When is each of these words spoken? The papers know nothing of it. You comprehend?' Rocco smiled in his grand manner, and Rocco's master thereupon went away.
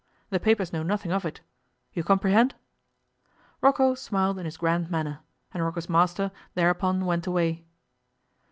The 0.31 0.39
papers 0.39 0.73
know 0.73 0.81
nothing 0.81 1.11
of 1.11 1.25
it. 1.25 1.41
You 1.93 2.03
comprehend?' 2.03 2.55
Rocco 3.61 3.93
smiled 3.93 4.39
in 4.39 4.45
his 4.45 4.57
grand 4.57 4.89
manner, 4.89 5.19
and 5.53 5.61
Rocco's 5.63 5.89
master 5.89 6.31
thereupon 6.55 7.05
went 7.05 7.27
away. 7.27 7.65